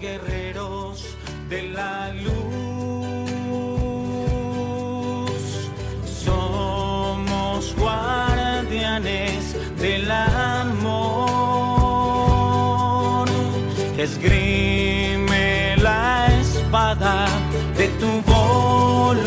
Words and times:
Guerreros 0.00 1.16
de 1.48 1.62
la 1.70 2.12
luz. 2.12 2.30
Somos 6.24 7.74
guardianes 7.76 9.56
del 9.78 10.08
amor. 10.10 10.88
Esgrime 13.98 15.76
la 15.78 16.28
espada 16.40 17.26
de 17.76 17.88
tu 18.00 18.22
voluntad 18.30 19.18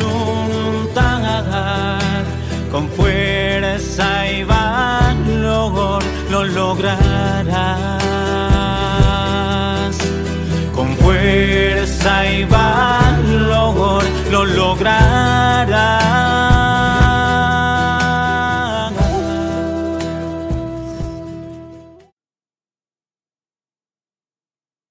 con 2.71 2.87
fuerza 2.89 4.31
y 4.31 4.43
valor 4.45 6.01
lo 6.29 6.45
lograrás. 6.45 8.10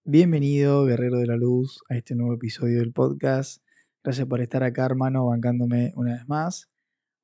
Bienvenido, 0.05 0.85
Guerrero 0.85 1.19
de 1.19 1.27
la 1.27 1.37
Luz, 1.37 1.81
a 1.89 1.97
este 1.97 2.15
nuevo 2.15 2.35
episodio 2.35 2.81
del 2.81 2.93
podcast. 2.93 3.63
Gracias 4.03 4.27
por 4.27 4.41
estar 4.41 4.63
acá, 4.63 4.85
hermano, 4.85 5.27
bancándome 5.27 5.93
una 5.97 6.15
vez 6.15 6.29
más. 6.29 6.69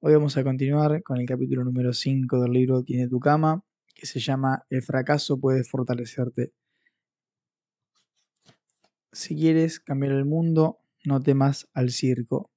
Hoy 0.01 0.15
vamos 0.15 0.37
a 0.37 0.45
continuar 0.45 1.03
con 1.03 1.19
el 1.19 1.27
capítulo 1.27 1.65
número 1.65 1.93
5 1.93 2.41
del 2.41 2.53
libro 2.53 2.83
Tiene 2.83 3.09
tu 3.09 3.19
cama, 3.19 3.65
que 3.95 4.07
se 4.07 4.21
llama 4.21 4.65
El 4.71 4.83
fracaso 4.83 5.39
puede 5.39 5.65
fortalecerte. 5.65 6.53
Si 9.17 9.35
quieres 9.35 9.81
cambiar 9.81 10.13
el 10.13 10.27
mundo, 10.27 10.79
no 11.07 11.23
temas 11.23 11.71
al 11.73 11.89
circo. 11.89 12.51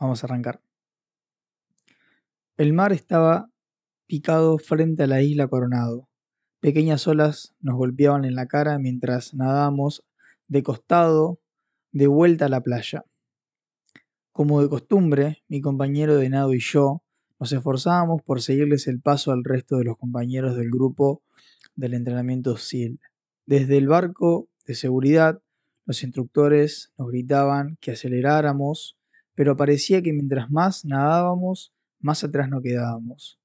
Vamos 0.00 0.24
a 0.24 0.26
arrancar. 0.26 0.62
El 2.56 2.72
mar 2.72 2.94
estaba 2.94 3.50
picado 4.06 4.56
frente 4.56 5.02
a 5.02 5.06
la 5.06 5.20
isla 5.20 5.48
Coronado. 5.48 6.08
Pequeñas 6.60 7.06
olas 7.06 7.54
nos 7.60 7.76
golpeaban 7.76 8.24
en 8.24 8.34
la 8.34 8.46
cara 8.46 8.78
mientras 8.78 9.34
nadábamos 9.34 10.02
de 10.48 10.62
costado 10.62 11.38
de 11.92 12.06
vuelta 12.06 12.46
a 12.46 12.48
la 12.48 12.62
playa. 12.62 13.04
Como 14.32 14.62
de 14.62 14.70
costumbre, 14.70 15.44
mi 15.46 15.60
compañero 15.60 16.16
de 16.16 16.30
nado 16.30 16.54
y 16.54 16.60
yo 16.60 17.02
nos 17.38 17.52
esforzábamos 17.52 18.22
por 18.22 18.40
seguirles 18.40 18.86
el 18.86 19.00
paso 19.00 19.32
al 19.32 19.44
resto 19.44 19.76
de 19.76 19.84
los 19.84 19.98
compañeros 19.98 20.56
del 20.56 20.70
grupo 20.70 21.22
del 21.74 21.94
entrenamiento 21.94 22.56
SEAL. 22.56 22.98
Desde 23.44 23.76
el 23.76 23.88
barco 23.88 24.48
de 24.66 24.74
seguridad, 24.74 25.40
los 25.84 26.02
instructores 26.02 26.92
nos 26.98 27.08
gritaban 27.08 27.76
que 27.80 27.92
aceleráramos, 27.92 28.96
pero 29.34 29.56
parecía 29.56 30.02
que 30.02 30.12
mientras 30.12 30.50
más 30.50 30.84
nadábamos, 30.84 31.72
más 32.00 32.24
atrás 32.24 32.48
nos 32.48 32.62
quedábamos. 32.62 33.38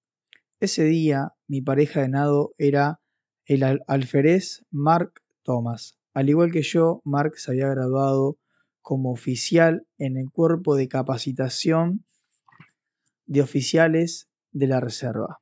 Ese 0.60 0.84
día, 0.86 1.34
mi 1.48 1.62
pareja 1.62 2.02
de 2.02 2.10
nado 2.10 2.54
era 2.58 3.00
el 3.46 3.64
alférez 3.88 4.64
Mark 4.72 5.22
Thomas. 5.44 5.98
Al 6.14 6.30
igual 6.30 6.52
que 6.52 6.62
yo, 6.62 7.02
Mark 7.04 7.38
se 7.38 7.52
había 7.52 7.68
graduado 7.68 8.38
como 8.82 9.12
oficial 9.12 9.86
en 9.98 10.18
el 10.18 10.32
cuerpo 10.32 10.76
de 10.76 10.88
capacitación 10.88 12.06
de 13.32 13.42
oficiales 13.42 14.28
de 14.52 14.68
la 14.68 14.82
Reserva. 14.82 15.40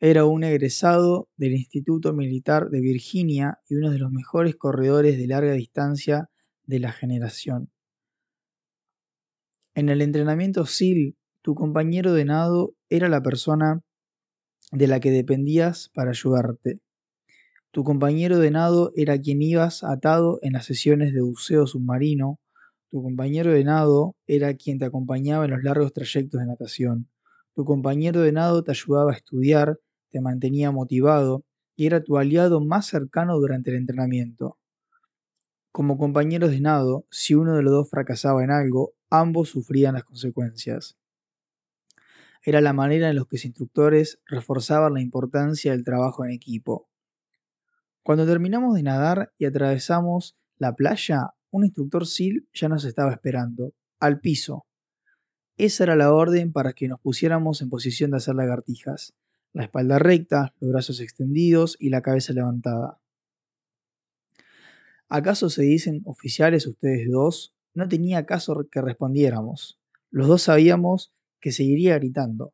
Era 0.00 0.24
un 0.24 0.42
egresado 0.42 1.28
del 1.36 1.52
Instituto 1.52 2.12
Militar 2.12 2.68
de 2.68 2.80
Virginia 2.80 3.60
y 3.68 3.76
uno 3.76 3.92
de 3.92 4.00
los 4.00 4.10
mejores 4.10 4.56
corredores 4.56 5.16
de 5.16 5.28
larga 5.28 5.52
distancia 5.52 6.28
de 6.64 6.80
la 6.80 6.90
generación. 6.90 7.70
En 9.76 9.88
el 9.88 10.02
entrenamiento 10.02 10.66
SEAL, 10.66 11.14
tu 11.42 11.54
compañero 11.54 12.12
de 12.12 12.24
nado 12.24 12.74
era 12.88 13.08
la 13.08 13.22
persona 13.22 13.80
de 14.72 14.88
la 14.88 14.98
que 14.98 15.12
dependías 15.12 15.92
para 15.94 16.10
ayudarte. 16.10 16.80
Tu 17.70 17.84
compañero 17.84 18.40
de 18.40 18.50
nado 18.50 18.90
era 18.96 19.20
quien 19.20 19.42
ibas 19.42 19.84
atado 19.84 20.40
en 20.42 20.54
las 20.54 20.64
sesiones 20.64 21.14
de 21.14 21.20
buceo 21.20 21.68
submarino. 21.68 22.40
Tu 22.94 23.02
compañero 23.02 23.50
de 23.50 23.64
nado 23.64 24.14
era 24.24 24.54
quien 24.54 24.78
te 24.78 24.84
acompañaba 24.84 25.46
en 25.46 25.50
los 25.50 25.64
largos 25.64 25.92
trayectos 25.92 26.38
de 26.38 26.46
natación. 26.46 27.08
Tu 27.52 27.64
compañero 27.64 28.20
de 28.20 28.30
nado 28.30 28.62
te 28.62 28.70
ayudaba 28.70 29.10
a 29.10 29.16
estudiar, 29.16 29.80
te 30.12 30.20
mantenía 30.20 30.70
motivado 30.70 31.44
y 31.74 31.86
era 31.86 32.04
tu 32.04 32.18
aliado 32.18 32.60
más 32.60 32.86
cercano 32.86 33.36
durante 33.40 33.70
el 33.70 33.78
entrenamiento. 33.78 34.58
Como 35.72 35.98
compañeros 35.98 36.52
de 36.52 36.60
nado, 36.60 37.04
si 37.10 37.34
uno 37.34 37.56
de 37.56 37.64
los 37.64 37.72
dos 37.72 37.90
fracasaba 37.90 38.44
en 38.44 38.52
algo, 38.52 38.92
ambos 39.10 39.48
sufrían 39.48 39.94
las 39.94 40.04
consecuencias. 40.04 40.96
Era 42.44 42.60
la 42.60 42.74
manera 42.74 43.10
en 43.10 43.16
la 43.16 43.22
que 43.22 43.38
los 43.38 43.44
instructores 43.44 44.20
reforzaban 44.24 44.94
la 44.94 45.00
importancia 45.00 45.72
del 45.72 45.82
trabajo 45.82 46.24
en 46.24 46.30
equipo. 46.30 46.88
Cuando 48.04 48.24
terminamos 48.24 48.76
de 48.76 48.84
nadar 48.84 49.32
y 49.36 49.46
atravesamos 49.46 50.36
la 50.58 50.76
playa, 50.76 51.34
un 51.54 51.64
instructor 51.64 52.04
SEAL 52.04 52.48
ya 52.52 52.68
nos 52.68 52.84
estaba 52.84 53.12
esperando, 53.12 53.74
al 54.00 54.18
piso. 54.18 54.66
Esa 55.56 55.84
era 55.84 55.94
la 55.94 56.12
orden 56.12 56.52
para 56.52 56.72
que 56.72 56.88
nos 56.88 57.00
pusiéramos 57.00 57.62
en 57.62 57.70
posición 57.70 58.10
de 58.10 58.16
hacer 58.16 58.34
lagartijas, 58.34 59.14
la 59.52 59.62
espalda 59.62 60.00
recta, 60.00 60.52
los 60.58 60.72
brazos 60.72 61.00
extendidos 61.00 61.76
y 61.78 61.90
la 61.90 62.02
cabeza 62.02 62.32
levantada. 62.32 62.98
¿Acaso 65.08 65.48
se 65.48 65.62
dicen 65.62 66.02
oficiales 66.06 66.66
ustedes 66.66 67.08
dos? 67.08 67.54
No 67.72 67.88
tenía 67.88 68.26
caso 68.26 68.66
que 68.68 68.82
respondiéramos. 68.82 69.78
Los 70.10 70.26
dos 70.26 70.42
sabíamos 70.42 71.12
que 71.40 71.52
seguiría 71.52 71.96
gritando. 72.00 72.52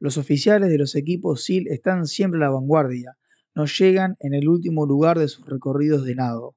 Los 0.00 0.18
oficiales 0.18 0.68
de 0.68 0.78
los 0.78 0.96
equipos 0.96 1.44
SEAL 1.44 1.68
están 1.68 2.08
siempre 2.08 2.38
a 2.38 2.46
la 2.46 2.50
vanguardia, 2.50 3.16
no 3.54 3.66
llegan 3.66 4.16
en 4.18 4.34
el 4.34 4.48
último 4.48 4.84
lugar 4.84 5.20
de 5.20 5.28
sus 5.28 5.46
recorridos 5.46 6.04
de 6.04 6.16
nado. 6.16 6.56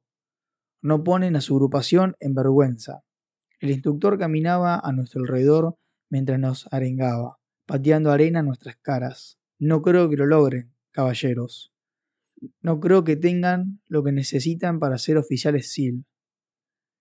No 0.85 1.03
ponen 1.03 1.35
a 1.35 1.41
su 1.41 1.55
agrupación 1.55 2.15
en 2.19 2.35
vergüenza. 2.35 3.01
El 3.59 3.71
instructor 3.71 4.19
caminaba 4.19 4.79
a 4.79 4.91
nuestro 4.91 5.21
alrededor 5.21 5.79
mientras 6.11 6.39
nos 6.39 6.71
arengaba, 6.71 7.39
pateando 7.65 8.11
arena 8.11 8.41
en 8.41 8.45
nuestras 8.45 8.77
caras. 8.77 9.39
No 9.57 9.81
creo 9.81 10.11
que 10.11 10.15
lo 10.15 10.27
logren, 10.27 10.75
caballeros. 10.91 11.73
No 12.61 12.79
creo 12.79 13.03
que 13.03 13.15
tengan 13.15 13.81
lo 13.87 14.03
que 14.03 14.11
necesitan 14.11 14.77
para 14.77 14.99
ser 14.99 15.17
oficiales 15.17 15.73
SEAL. 15.73 16.05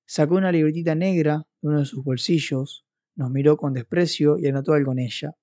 Sacó 0.06 0.36
una 0.36 0.50
libretita 0.50 0.94
negra 0.94 1.46
de 1.60 1.68
uno 1.68 1.80
de 1.80 1.84
sus 1.84 2.02
bolsillos, 2.02 2.86
nos 3.16 3.30
miró 3.30 3.58
con 3.58 3.74
desprecio 3.74 4.38
y 4.38 4.46
anotó 4.46 4.72
algo 4.72 4.92
en 4.92 5.00
ella. 5.00 5.36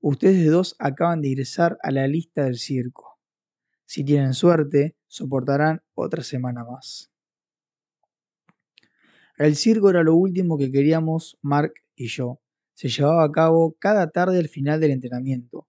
Ustedes 0.00 0.50
dos 0.50 0.76
acaban 0.78 1.20
de 1.20 1.28
ingresar 1.28 1.76
a 1.82 1.90
la 1.90 2.08
lista 2.08 2.44
del 2.44 2.56
circo. 2.56 3.18
Si 3.84 4.02
tienen 4.02 4.32
suerte, 4.32 4.96
soportarán 5.08 5.82
otra 5.92 6.22
semana 6.22 6.64
más. 6.64 7.10
El 9.40 9.56
circo 9.56 9.88
era 9.88 10.02
lo 10.02 10.16
último 10.16 10.58
que 10.58 10.70
queríamos 10.70 11.38
Mark 11.40 11.72
y 11.96 12.08
yo. 12.08 12.42
Se 12.74 12.90
llevaba 12.90 13.24
a 13.24 13.32
cabo 13.32 13.74
cada 13.78 14.10
tarde 14.10 14.38
al 14.38 14.48
final 14.48 14.80
del 14.80 14.90
entrenamiento. 14.90 15.66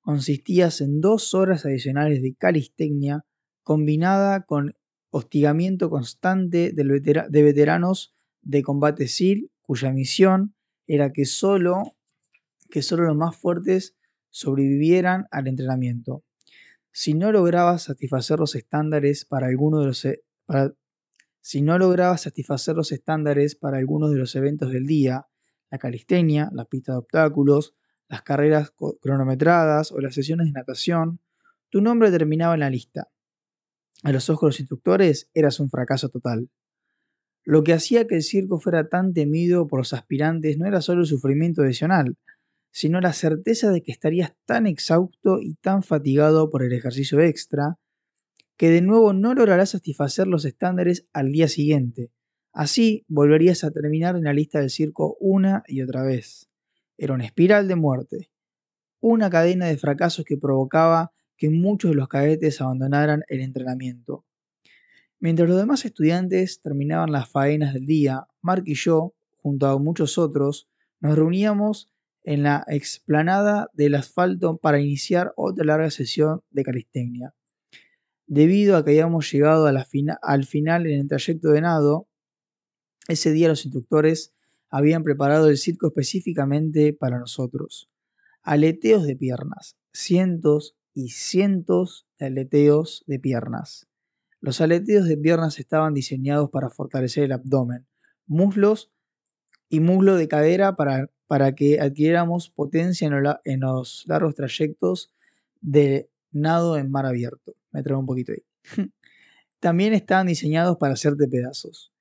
Consistía 0.00 0.70
en 0.80 1.02
dos 1.02 1.34
horas 1.34 1.66
adicionales 1.66 2.22
de 2.22 2.34
calistecnia 2.34 3.26
combinada 3.62 4.46
con 4.46 4.74
hostigamiento 5.10 5.90
constante 5.90 6.72
de 6.72 7.42
veteranos 7.42 8.14
de 8.40 8.62
combate 8.62 9.06
SEAL, 9.06 9.50
cuya 9.60 9.92
misión 9.92 10.54
era 10.86 11.12
que 11.12 11.26
solo, 11.26 11.94
que 12.70 12.80
solo 12.80 13.04
los 13.04 13.16
más 13.18 13.36
fuertes 13.36 13.96
sobrevivieran 14.30 15.26
al 15.30 15.46
entrenamiento. 15.46 16.24
Si 16.90 17.12
no 17.12 17.32
lograba 17.32 17.76
satisfacer 17.76 18.38
los 18.38 18.54
estándares 18.54 19.26
para 19.26 19.48
alguno 19.48 19.80
de 19.80 19.86
los 19.88 20.06
e, 20.06 20.22
si 21.40 21.62
no 21.62 21.78
lograba 21.78 22.18
satisfacer 22.18 22.76
los 22.76 22.92
estándares 22.92 23.54
para 23.56 23.78
algunos 23.78 24.10
de 24.10 24.18
los 24.18 24.34
eventos 24.36 24.70
del 24.72 24.86
día, 24.86 25.26
la 25.70 25.78
calistenia, 25.78 26.50
la 26.52 26.64
pista 26.64 26.92
de 26.92 26.98
obstáculos, 26.98 27.74
las 28.08 28.22
carreras 28.22 28.72
cronometradas 29.00 29.92
o 29.92 30.00
las 30.00 30.14
sesiones 30.14 30.46
de 30.46 30.52
natación, 30.52 31.20
tu 31.70 31.80
nombre 31.80 32.10
terminaba 32.10 32.54
en 32.54 32.60
la 32.60 32.70
lista. 32.70 33.08
A 34.02 34.12
los 34.12 34.28
ojos 34.30 34.42
de 34.42 34.48
los 34.48 34.60
instructores 34.60 35.30
eras 35.34 35.60
un 35.60 35.70
fracaso 35.70 36.08
total. 36.08 36.50
Lo 37.44 37.62
que 37.62 37.72
hacía 37.72 38.06
que 38.06 38.16
el 38.16 38.22
circo 38.22 38.58
fuera 38.58 38.88
tan 38.88 39.12
temido 39.12 39.66
por 39.66 39.80
los 39.80 39.92
aspirantes 39.92 40.58
no 40.58 40.66
era 40.66 40.80
solo 40.80 41.02
el 41.02 41.06
sufrimiento 41.06 41.62
adicional, 41.62 42.16
sino 42.72 43.00
la 43.00 43.12
certeza 43.12 43.70
de 43.70 43.82
que 43.82 43.92
estarías 43.92 44.34
tan 44.44 44.66
exhausto 44.66 45.40
y 45.40 45.54
tan 45.54 45.82
fatigado 45.82 46.50
por 46.50 46.62
el 46.62 46.72
ejercicio 46.72 47.20
extra, 47.20 47.78
que 48.60 48.68
de 48.68 48.82
nuevo 48.82 49.14
no 49.14 49.32
lograrás 49.32 49.70
satisfacer 49.70 50.26
los 50.26 50.44
estándares 50.44 51.08
al 51.14 51.32
día 51.32 51.48
siguiente. 51.48 52.12
Así 52.52 53.06
volverías 53.08 53.64
a 53.64 53.70
terminar 53.70 54.16
en 54.16 54.24
la 54.24 54.34
lista 54.34 54.60
del 54.60 54.68
circo 54.68 55.16
una 55.18 55.64
y 55.66 55.80
otra 55.80 56.02
vez. 56.02 56.50
Era 56.98 57.14
una 57.14 57.24
espiral 57.24 57.68
de 57.68 57.76
muerte, 57.76 58.30
una 59.00 59.30
cadena 59.30 59.64
de 59.64 59.78
fracasos 59.78 60.26
que 60.26 60.36
provocaba 60.36 61.10
que 61.38 61.48
muchos 61.48 61.92
de 61.92 61.94
los 61.94 62.08
cadetes 62.08 62.60
abandonaran 62.60 63.22
el 63.28 63.40
entrenamiento. 63.40 64.26
Mientras 65.20 65.48
los 65.48 65.56
demás 65.56 65.86
estudiantes 65.86 66.60
terminaban 66.60 67.12
las 67.12 67.30
faenas 67.30 67.72
del 67.72 67.86
día, 67.86 68.26
Mark 68.42 68.64
y 68.66 68.74
yo, 68.74 69.14
junto 69.38 69.68
a 69.68 69.78
muchos 69.78 70.18
otros, 70.18 70.68
nos 71.00 71.16
reuníamos 71.16 71.90
en 72.24 72.42
la 72.42 72.66
explanada 72.68 73.70
del 73.72 73.94
asfalto 73.94 74.58
para 74.58 74.82
iniciar 74.82 75.32
otra 75.36 75.64
larga 75.64 75.90
sesión 75.90 76.42
de 76.50 76.62
calistenia. 76.62 77.34
Debido 78.32 78.76
a 78.76 78.84
que 78.84 78.92
habíamos 78.92 79.28
llegado 79.32 79.66
al 79.66 80.44
final 80.44 80.86
en 80.86 81.00
el 81.00 81.08
trayecto 81.08 81.48
de 81.48 81.62
nado, 81.62 82.06
ese 83.08 83.32
día 83.32 83.48
los 83.48 83.64
instructores 83.64 84.32
habían 84.68 85.02
preparado 85.02 85.48
el 85.48 85.58
circo 85.58 85.88
específicamente 85.88 86.92
para 86.92 87.18
nosotros. 87.18 87.90
Aleteos 88.42 89.04
de 89.04 89.16
piernas, 89.16 89.76
cientos 89.92 90.76
y 90.94 91.08
cientos 91.08 92.06
de 92.20 92.26
aleteos 92.26 93.02
de 93.08 93.18
piernas. 93.18 93.88
Los 94.40 94.60
aleteos 94.60 95.08
de 95.08 95.16
piernas 95.16 95.58
estaban 95.58 95.92
diseñados 95.92 96.50
para 96.50 96.70
fortalecer 96.70 97.24
el 97.24 97.32
abdomen, 97.32 97.88
muslos 98.28 98.92
y 99.68 99.80
muslo 99.80 100.14
de 100.14 100.28
cadera 100.28 100.76
para, 100.76 101.10
para 101.26 101.56
que 101.56 101.80
adquiriéramos 101.80 102.48
potencia 102.48 103.08
en, 103.08 103.60
los 103.60 104.04
largos 104.06 104.36
trayectos 104.36 105.12
de 105.60 106.08
nado 106.30 106.78
en 106.78 106.92
mar 106.92 107.06
abierto. 107.06 107.56
Me 107.72 107.82
traigo 107.82 108.00
un 108.00 108.06
poquito 108.06 108.32
ahí. 108.32 108.42
También 109.60 109.92
estaban 109.92 110.26
diseñados 110.26 110.76
para 110.78 110.94
hacerte 110.94 111.28
pedazos. 111.28 111.92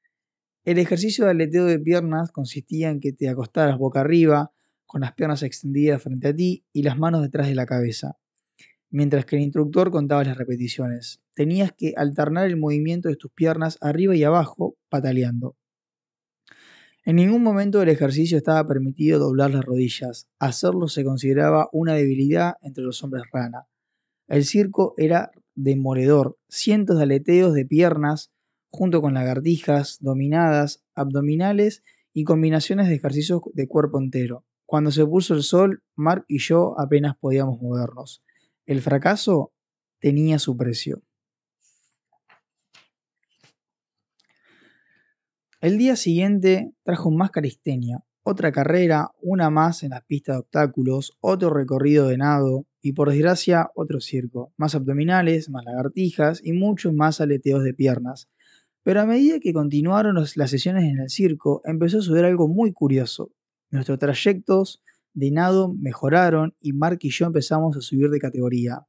El 0.63 0.77
ejercicio 0.77 1.25
de 1.25 1.31
aleteo 1.31 1.65
de 1.65 1.79
piernas 1.79 2.31
consistía 2.31 2.89
en 2.89 2.99
que 2.99 3.13
te 3.13 3.29
acostaras 3.29 3.77
boca 3.77 4.01
arriba, 4.01 4.51
con 4.85 5.01
las 5.01 5.13
piernas 5.13 5.43
extendidas 5.43 6.01
frente 6.01 6.29
a 6.29 6.35
ti 6.35 6.65
y 6.73 6.83
las 6.83 6.97
manos 6.97 7.21
detrás 7.21 7.47
de 7.47 7.55
la 7.55 7.65
cabeza 7.65 8.17
mientras 8.91 9.25
que 9.25 9.35
el 9.35 9.43
instructor 9.43 9.91
contaba 9.91 10.23
las 10.23 10.37
repeticiones. 10.37 11.21
Tenías 11.33 11.71
que 11.71 11.93
alternar 11.95 12.47
el 12.47 12.57
movimiento 12.57 13.09
de 13.09 13.15
tus 13.15 13.31
piernas 13.31 13.77
arriba 13.81 14.15
y 14.15 14.23
abajo, 14.23 14.75
pataleando. 14.89 15.55
En 17.05 17.15
ningún 17.15 17.43
momento 17.43 17.79
del 17.79 17.89
ejercicio 17.89 18.37
estaba 18.37 18.67
permitido 18.67 19.19
doblar 19.19 19.51
las 19.51 19.63
rodillas. 19.63 20.27
Hacerlo 20.37 20.87
se 20.87 21.03
consideraba 21.03 21.69
una 21.71 21.93
debilidad 21.93 22.55
entre 22.61 22.83
los 22.83 23.03
hombres 23.03 23.23
rana. 23.31 23.67
El 24.27 24.45
circo 24.45 24.93
era 24.97 25.31
demoledor. 25.63 26.37
Cientos 26.47 26.97
de 26.97 27.03
aleteos 27.03 27.53
de 27.53 27.65
piernas, 27.65 28.31
junto 28.71 29.01
con 29.01 29.13
lagartijas, 29.13 29.97
dominadas, 29.99 30.83
abdominales 30.95 31.83
y 32.13 32.23
combinaciones 32.23 32.87
de 32.87 32.95
ejercicios 32.95 33.41
de 33.53 33.67
cuerpo 33.67 33.99
entero. 33.99 34.45
Cuando 34.65 34.91
se 34.91 35.05
puso 35.05 35.33
el 35.33 35.43
sol, 35.43 35.83
Mark 35.95 36.25
y 36.27 36.39
yo 36.39 36.79
apenas 36.79 37.17
podíamos 37.17 37.61
movernos. 37.61 38.23
El 38.65 38.81
fracaso 38.81 39.51
tenía 39.99 40.39
su 40.39 40.55
precio. 40.55 41.01
El 45.59 45.77
día 45.77 45.97
siguiente 45.97 46.71
trajo 46.83 47.11
más 47.11 47.31
calistenia, 47.31 48.05
otra 48.29 48.51
carrera, 48.51 49.11
una 49.21 49.49
más 49.49 49.81
en 49.83 49.89
las 49.89 50.03
pistas 50.03 50.35
de 50.35 50.39
obstáculos, 50.41 51.17
otro 51.19 51.49
recorrido 51.49 52.07
de 52.07 52.17
nado 52.17 52.67
y 52.81 52.93
por 52.93 53.09
desgracia 53.09 53.71
otro 53.75 53.99
circo, 53.99 54.53
más 54.55 54.75
abdominales, 54.75 55.49
más 55.49 55.65
lagartijas 55.65 56.39
y 56.43 56.53
muchos 56.53 56.93
más 56.93 57.21
aleteos 57.21 57.63
de 57.63 57.73
piernas. 57.73 58.29
Pero 58.83 59.01
a 59.01 59.05
medida 59.05 59.39
que 59.39 59.51
continuaron 59.51 60.15
las 60.15 60.49
sesiones 60.49 60.83
en 60.83 60.99
el 60.99 61.09
circo, 61.09 61.61
empezó 61.65 61.97
a 61.97 62.01
suceder 62.01 62.25
algo 62.25 62.47
muy 62.47 62.71
curioso. 62.71 63.31
Nuestros 63.71 63.97
trayectos 63.97 64.81
de 65.13 65.31
nado 65.31 65.73
mejoraron 65.73 66.55
y 66.61 66.73
Mark 66.73 66.99
y 67.01 67.09
yo 67.09 67.25
empezamos 67.25 67.75
a 67.75 67.81
subir 67.81 68.09
de 68.09 68.19
categoría. 68.19 68.85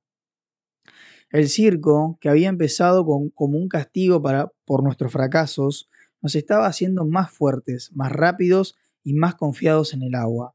El 1.30 1.48
circo, 1.48 2.18
que 2.20 2.28
había 2.28 2.48
empezado 2.48 3.04
como 3.06 3.58
un 3.58 3.68
castigo 3.68 4.20
para, 4.20 4.52
por 4.66 4.82
nuestros 4.82 5.12
fracasos, 5.12 5.88
nos 6.20 6.34
estaba 6.34 6.66
haciendo 6.66 7.06
más 7.06 7.30
fuertes, 7.30 7.90
más 7.94 8.12
rápidos 8.12 8.76
y 9.02 9.14
más 9.14 9.34
confiados 9.34 9.94
en 9.94 10.02
el 10.02 10.14
agua. 10.14 10.54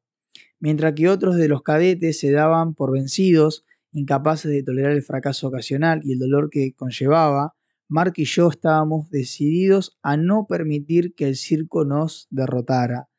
Mientras 0.59 0.93
que 0.93 1.09
otros 1.09 1.35
de 1.35 1.47
los 1.47 1.63
cadetes 1.63 2.19
se 2.19 2.31
daban 2.31 2.73
por 2.73 2.91
vencidos, 2.91 3.65
incapaces 3.91 4.51
de 4.51 4.63
tolerar 4.63 4.91
el 4.91 5.03
fracaso 5.03 5.47
ocasional 5.47 6.01
y 6.03 6.13
el 6.13 6.19
dolor 6.19 6.49
que 6.49 6.73
conllevaba, 6.73 7.55
Mark 7.87 8.13
y 8.17 8.25
yo 8.25 8.49
estábamos 8.49 9.09
decididos 9.09 9.97
a 10.01 10.17
no 10.17 10.47
permitir 10.47 11.13
que 11.13 11.27
el 11.27 11.35
circo 11.35 11.85
nos 11.85 12.27
derrotara. 12.31 13.09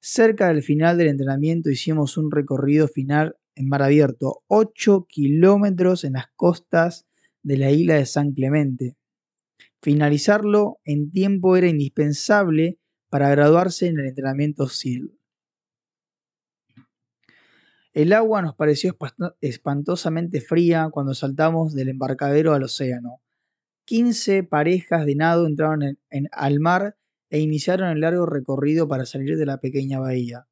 Cerca 0.00 0.48
del 0.48 0.62
final 0.62 0.96
del 0.96 1.08
entrenamiento 1.08 1.70
hicimos 1.70 2.16
un 2.16 2.30
recorrido 2.30 2.88
final 2.88 3.36
en 3.54 3.68
mar 3.68 3.82
abierto, 3.82 4.42
8 4.46 5.06
kilómetros 5.08 6.04
en 6.04 6.14
las 6.14 6.26
costas 6.36 7.06
de 7.42 7.56
la 7.58 7.70
isla 7.70 7.94
de 7.94 8.06
San 8.06 8.32
Clemente. 8.32 8.96
Finalizarlo 9.82 10.78
en 10.84 11.10
tiempo 11.10 11.56
era 11.56 11.68
indispensable 11.68 12.78
para 13.16 13.30
graduarse 13.30 13.86
en 13.86 13.98
el 13.98 14.08
entrenamiento 14.08 14.68
SEAL. 14.68 15.10
El 17.94 18.12
agua 18.12 18.42
nos 18.42 18.54
pareció 18.54 18.94
espantosamente 19.40 20.42
fría 20.42 20.90
cuando 20.92 21.14
saltamos 21.14 21.72
del 21.72 21.88
embarcadero 21.88 22.52
al 22.52 22.64
océano. 22.64 23.22
15 23.86 24.42
parejas 24.42 25.06
de 25.06 25.14
nado 25.14 25.46
entraron 25.46 25.98
al 26.30 26.60
mar 26.60 26.98
e 27.30 27.38
iniciaron 27.38 27.88
el 27.88 28.00
largo 28.00 28.26
recorrido 28.26 28.86
para 28.86 29.06
salir 29.06 29.38
de 29.38 29.46
la 29.46 29.60
pequeña 29.60 29.98
bahía, 29.98 30.46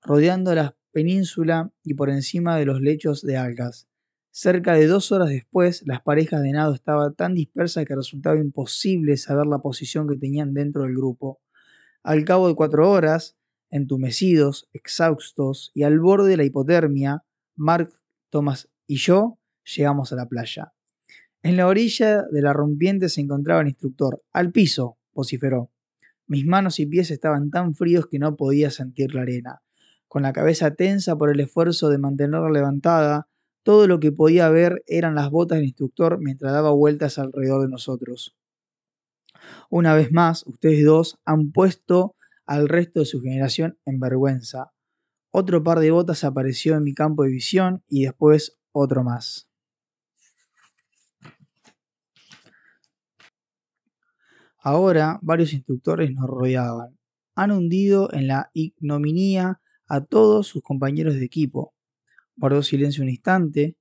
rodeando 0.00 0.54
la 0.54 0.78
península 0.92 1.74
y 1.82 1.92
por 1.92 2.08
encima 2.08 2.56
de 2.56 2.64
los 2.64 2.80
lechos 2.80 3.20
de 3.20 3.36
algas. 3.36 3.86
Cerca 4.30 4.72
de 4.72 4.86
dos 4.86 5.12
horas 5.12 5.28
después, 5.28 5.86
las 5.86 6.00
parejas 6.00 6.40
de 6.40 6.52
nado 6.52 6.72
estaban 6.72 7.14
tan 7.14 7.34
dispersas 7.34 7.84
que 7.84 7.94
resultaba 7.94 8.40
imposible 8.40 9.18
saber 9.18 9.46
la 9.46 9.58
posición 9.58 10.08
que 10.08 10.16
tenían 10.16 10.54
dentro 10.54 10.84
del 10.84 10.94
grupo. 10.94 11.42
Al 12.02 12.24
cabo 12.24 12.48
de 12.48 12.54
cuatro 12.54 12.90
horas, 12.90 13.36
entumecidos, 13.70 14.68
exhaustos 14.72 15.70
y 15.74 15.82
al 15.82 15.98
borde 16.00 16.30
de 16.30 16.36
la 16.36 16.44
hipotermia, 16.44 17.24
Mark, 17.56 17.92
Thomas 18.30 18.68
y 18.86 18.96
yo 18.96 19.38
llegamos 19.64 20.12
a 20.12 20.16
la 20.16 20.26
playa. 20.26 20.72
En 21.42 21.56
la 21.56 21.66
orilla 21.66 22.22
de 22.22 22.42
la 22.42 22.52
rompiente 22.52 23.08
se 23.08 23.20
encontraba 23.20 23.60
el 23.60 23.68
instructor. 23.68 24.22
Al 24.32 24.50
piso, 24.52 24.98
vociferó. 25.12 25.70
Mis 26.26 26.46
manos 26.46 26.78
y 26.80 26.86
pies 26.86 27.10
estaban 27.10 27.50
tan 27.50 27.74
fríos 27.74 28.06
que 28.06 28.18
no 28.18 28.36
podía 28.36 28.70
sentir 28.70 29.14
la 29.14 29.22
arena. 29.22 29.62
Con 30.08 30.22
la 30.22 30.32
cabeza 30.32 30.74
tensa 30.74 31.16
por 31.16 31.30
el 31.30 31.40
esfuerzo 31.40 31.90
de 31.90 31.98
mantenerla 31.98 32.50
levantada, 32.50 33.28
todo 33.62 33.86
lo 33.86 34.00
que 34.00 34.12
podía 34.12 34.48
ver 34.48 34.82
eran 34.86 35.14
las 35.14 35.30
botas 35.30 35.58
del 35.58 35.66
instructor 35.66 36.18
mientras 36.20 36.52
daba 36.52 36.70
vueltas 36.70 37.18
alrededor 37.18 37.62
de 37.62 37.68
nosotros. 37.68 38.37
Una 39.70 39.94
vez 39.94 40.12
más, 40.12 40.46
ustedes 40.46 40.84
dos 40.84 41.18
han 41.24 41.52
puesto 41.52 42.16
al 42.46 42.68
resto 42.68 43.00
de 43.00 43.06
su 43.06 43.20
generación 43.20 43.78
en 43.84 44.00
vergüenza. 44.00 44.72
Otro 45.30 45.62
par 45.62 45.80
de 45.80 45.90
botas 45.90 46.24
apareció 46.24 46.76
en 46.76 46.84
mi 46.84 46.94
campo 46.94 47.24
de 47.24 47.30
visión 47.30 47.84
y 47.88 48.04
después 48.04 48.58
otro 48.72 49.04
más. 49.04 49.48
Ahora 54.60 55.18
varios 55.22 55.52
instructores 55.52 56.10
nos 56.12 56.26
rodeaban. 56.26 56.98
Han 57.34 57.52
hundido 57.52 58.12
en 58.12 58.26
la 58.26 58.50
ignominia 58.52 59.60
a 59.86 60.04
todos 60.04 60.46
sus 60.46 60.62
compañeros 60.62 61.14
de 61.14 61.24
equipo. 61.24 61.74
Guardó 62.36 62.62
silencio 62.62 63.02
un 63.02 63.10
instante 63.10 63.76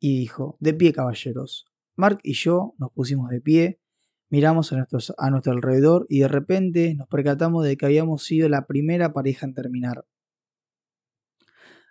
y 0.00 0.18
dijo, 0.18 0.56
de 0.60 0.74
pie 0.74 0.92
caballeros. 0.92 1.66
Mark 1.94 2.18
y 2.22 2.32
yo 2.32 2.74
nos 2.78 2.90
pusimos 2.92 3.30
de 3.30 3.40
pie, 3.40 3.80
miramos 4.32 4.72
a, 4.72 4.76
nuestro 5.30 5.52
alrededor 5.52 6.06
y 6.08 6.20
de 6.20 6.28
repente 6.28 6.94
nos 6.94 7.06
percatamos 7.06 7.66
de 7.66 7.76
que 7.76 7.84
habíamos 7.84 8.24
sido 8.24 8.48
la 8.48 8.66
primera 8.66 9.12
pareja 9.12 9.44
en 9.44 9.52
terminar. 9.52 10.06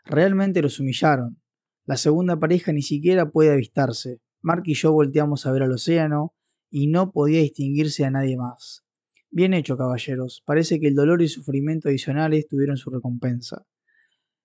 Realmente 0.05 0.63
los 0.63 0.79
humillaron. 0.79 1.39
La 1.85 1.97
segunda 1.97 2.39
pareja 2.39 2.73
ni 2.73 2.81
siquiera 2.81 3.29
puede 3.29 3.51
avistarse. 3.51 4.21
Mark 4.41 4.63
y 4.65 4.73
yo 4.73 4.91
volteamos 4.91 5.45
a 5.45 5.51
ver 5.51 5.61
al 5.61 5.71
océano 5.71 6.33
y 6.71 6.87
no 6.87 7.11
podía 7.11 7.41
distinguirse 7.41 8.05
a 8.05 8.09
nadie 8.09 8.37
más. 8.37 8.83
Bien 9.29 9.53
hecho, 9.53 9.77
caballeros. 9.77 10.41
Parece 10.43 10.79
que 10.79 10.87
el 10.87 10.95
dolor 10.95 11.21
y 11.21 11.27
sufrimiento 11.27 11.89
adicionales 11.89 12.47
tuvieron 12.47 12.75
su 12.75 12.89
recompensa. 12.89 13.67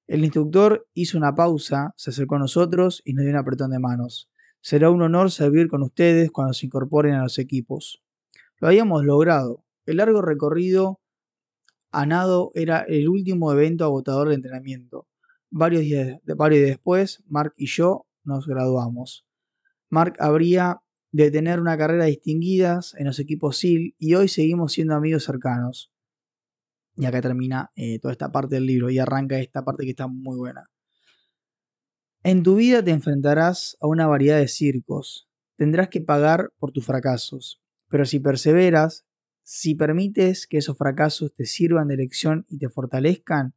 El 0.07 0.23
instructor 0.23 0.87
hizo 0.93 1.17
una 1.17 1.35
pausa, 1.35 1.95
se 1.97 2.11
acercó 2.11 2.35
a 2.35 2.41
nosotros 2.41 3.01
y 3.07 3.15
nos 3.15 3.25
dio 3.25 3.33
un 3.33 3.39
apretón 3.39 3.71
de 3.71 3.79
manos. 3.79 4.29
Será 4.67 4.91
un 4.91 5.01
honor 5.01 5.31
servir 5.31 5.69
con 5.69 5.85
ustedes 5.85 6.33
cuando 6.33 6.53
se 6.53 6.67
incorporen 6.67 7.15
a 7.15 7.23
los 7.23 7.39
equipos. 7.39 8.03
Lo 8.59 8.67
habíamos 8.67 9.05
logrado. 9.05 9.65
El 9.85 9.99
largo 9.99 10.23
recorrido 10.23 11.01
a 11.93 12.05
nado 12.05 12.51
era 12.57 12.81
el 12.81 13.09
último 13.09 13.53
evento 13.53 13.85
agotador 13.85 14.29
de 14.29 14.35
entrenamiento. 14.35 15.07
Varios 15.51 15.83
días, 15.83 16.19
varios 16.37 16.67
después, 16.67 17.23
Mark 17.29 17.55
y 17.57 17.67
yo 17.67 18.09
nos 18.25 18.49
graduamos. 18.49 19.25
Mark 19.89 20.17
habría 20.19 20.81
de 21.13 21.31
tener 21.31 21.61
una 21.61 21.79
carrera 21.79 22.07
distinguida 22.07 22.81
en 22.99 23.07
los 23.07 23.21
equipos 23.21 23.59
SEAL 23.59 23.95
y 23.99 24.15
hoy 24.17 24.27
seguimos 24.27 24.73
siendo 24.73 24.97
amigos 24.97 25.23
cercanos. 25.23 25.93
Y 26.97 27.05
acá 27.05 27.23
termina 27.23 27.71
eh, 27.77 28.01
toda 28.01 28.11
esta 28.11 28.33
parte 28.33 28.57
del 28.57 28.67
libro 28.67 28.91
y 28.91 28.99
arranca 28.99 29.39
esta 29.39 29.65
parte 29.65 29.85
que 29.85 29.91
está 29.91 30.09
muy 30.09 30.37
buena. 30.37 30.69
En 32.27 32.43
tu 32.43 32.57
vida 32.57 32.83
te 32.83 32.91
enfrentarás 32.91 33.77
a 33.81 33.87
una 33.87 34.09
variedad 34.09 34.39
de 34.39 34.49
circos. 34.49 35.29
Tendrás 35.55 35.91
que 35.91 36.01
pagar 36.01 36.51
por 36.59 36.73
tus 36.73 36.85
fracasos. 36.85 37.63
Pero 37.89 38.05
si 38.05 38.19
perseveras, 38.19 39.07
si 39.45 39.77
permites 39.77 40.49
que 40.49 40.59
esos 40.59 40.77
fracasos 40.77 41.33
te 41.37 41.45
sirvan 41.45 41.87
de 41.87 41.99
lección 41.99 42.45
y 42.49 42.59
te 42.59 42.69
fortalezcan, 42.69 43.55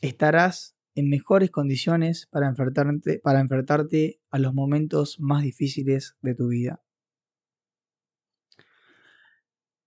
estarás 0.00 0.74
en 0.94 1.10
mejores 1.10 1.50
condiciones 1.50 2.28
para 2.30 2.48
enfrentarte, 2.48 3.18
para 3.18 3.40
enfrentarte 3.40 4.22
a 4.30 4.38
los 4.38 4.54
momentos 4.54 5.20
más 5.20 5.42
difíciles 5.42 6.16
de 6.22 6.34
tu 6.34 6.48
vida. 6.48 6.82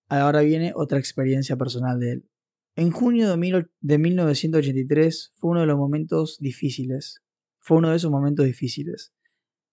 Ahora 0.10 0.42
viene 0.42 0.74
otra 0.76 1.00
experiencia 1.00 1.58
personal 1.58 2.00
de 2.00 2.12
él. 2.12 2.30
En 2.76 2.92
junio 2.92 3.36
de, 3.36 3.68
de 3.82 3.98
1983 3.98 5.34
fue 5.34 5.50
uno 5.50 5.62
de 5.62 5.66
los 5.66 5.78
momentos 5.80 6.38
difíciles. 6.40 7.23
Fue 7.64 7.78
uno 7.78 7.92
de 7.92 7.96
esos 7.96 8.12
momentos 8.12 8.46
difíciles. 8.46 9.14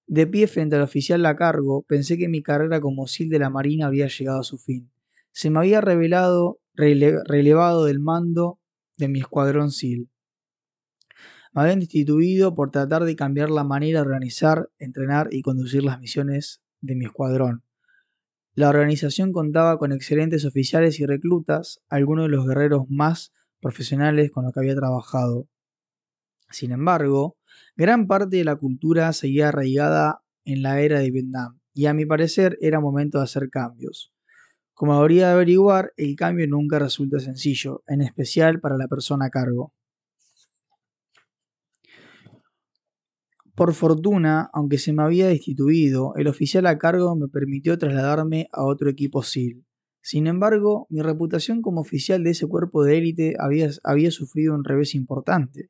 De 0.07 0.25
pie 0.25 0.47
frente 0.47 0.77
al 0.77 0.83
oficial 0.83 1.27
a 1.27 1.35
cargo, 1.35 1.83
pensé 1.83 2.17
que 2.17 2.29
mi 2.29 2.41
carrera 2.41 2.81
como 2.81 3.09
SIL 3.09 3.29
de 3.29 3.41
la 3.41 3.51
Marina 3.51 3.89
había 3.89 4.07
llegado 4.07 4.39
a 4.39 4.45
su 4.45 4.59
fin. 4.59 4.93
Se 5.33 5.51
me 5.51 5.59
había 5.59 5.81
revelado, 5.81 6.61
relevado 6.75 7.87
del 7.87 7.99
mando 7.99 8.61
de 8.97 9.09
mi 9.09 9.19
escuadrón 9.19 9.73
SIL. 9.73 10.09
Me 11.53 11.63
habían 11.63 11.81
destituido 11.81 12.55
por 12.55 12.71
tratar 12.71 13.03
de 13.03 13.17
cambiar 13.17 13.51
la 13.51 13.65
manera 13.65 13.99
de 13.99 14.07
organizar, 14.07 14.71
entrenar 14.79 15.27
y 15.33 15.43
conducir 15.43 15.83
las 15.83 15.99
misiones 15.99 16.63
de 16.81 16.95
mi 16.95 17.07
escuadrón. 17.07 17.65
La 18.55 18.69
organización 18.69 19.33
contaba 19.33 19.79
con 19.79 19.91
excelentes 19.91 20.45
oficiales 20.45 21.01
y 21.01 21.07
reclutas, 21.07 21.83
algunos 21.89 22.27
de 22.27 22.37
los 22.37 22.47
guerreros 22.47 22.89
más 22.89 23.33
profesionales 23.61 24.31
con 24.31 24.45
los 24.45 24.53
que 24.53 24.61
había 24.61 24.77
trabajado. 24.77 25.49
Sin 26.51 26.71
embargo, 26.71 27.37
gran 27.77 28.07
parte 28.07 28.37
de 28.37 28.45
la 28.45 28.57
cultura 28.57 29.13
seguía 29.13 29.49
arraigada 29.49 30.23
en 30.45 30.63
la 30.63 30.81
era 30.81 31.01
de 31.01 31.11
Vietnam, 31.11 31.61
y 31.73 31.87
a 31.87 31.95
mi 31.95 32.07
parecer 32.07 32.59
era 32.61 32.81
momento 32.81 33.19
de 33.19 33.25
hacer 33.25 33.51
cambios. 33.51 34.13
Como 34.75 34.95
habría 34.95 35.29
de 35.29 35.33
averiguar, 35.35 35.93
el 35.97 36.17
cambio 36.17 36.47
nunca 36.49 36.79
resulta 36.79 37.19
sencillo, 37.19 37.83
en 37.87 38.01
especial 38.01 38.61
para 38.61 38.79
la 38.79 38.89
persona 38.89 39.27
a 39.27 39.31
cargo. 39.31 39.75
Por 43.55 43.75
fortuna, 43.75 44.49
aunque 44.55 44.79
se 44.79 44.95
me 44.95 45.03
había 45.03 45.27
destituido, 45.27 46.15
el 46.17 46.29
oficial 46.29 46.65
a 46.65 46.79
cargo 46.79 47.15
me 47.15 47.29
permitió 47.29 47.77
trasladarme 47.77 48.49
a 48.53 48.65
otro 48.65 48.89
equipo 48.89 49.23
SEAL. 49.23 49.67
Sin 50.01 50.27
embargo, 50.27 50.87
mi 50.89 51.03
reputación 51.03 51.61
como 51.61 51.83
oficial 51.83 52.25
de 52.25 52.31
ese 52.31 52.47
cuerpo 52.47 52.83
de 52.83 52.97
élite 52.97 53.35
había, 53.39 53.69
había 53.85 54.11
sufrido 54.11 54.55
un 54.55 54.65
revés 54.65 54.95
importante. 54.95 55.69